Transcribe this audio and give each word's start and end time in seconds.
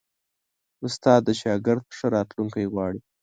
استاد 0.85 1.21
د 1.27 1.29
شاګرد 1.41 1.85
ښه 1.97 2.07
راتلونکی 2.15 2.65
غواړي. 2.73 2.99